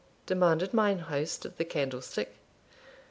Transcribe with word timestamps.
demanded 0.25 0.73
mine 0.73 0.97
host 0.97 1.45
of 1.45 1.55
the 1.57 1.63
Candlestick. 1.63 2.39